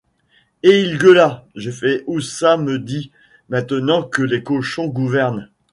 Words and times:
Et 0.63 0.81
il 0.81 0.97
gueula:— 0.97 1.45
Je 1.55 1.69
fais 1.69 2.03
où 2.07 2.21
ça 2.21 2.57
me 2.57 2.79
dit, 2.79 3.11
maintenant 3.49 4.01
que 4.01 4.23
les 4.23 4.41
cochons 4.41 4.87
gouvernent! 4.87 5.47